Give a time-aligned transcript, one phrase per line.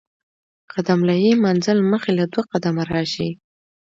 [0.73, 3.29] قدم له ئې منزل مخي له دوه قدمه راشي